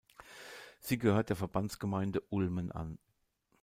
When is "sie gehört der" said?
0.79-1.35